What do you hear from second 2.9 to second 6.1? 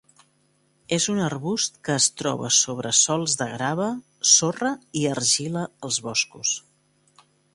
sòls de grava, sorra i argila als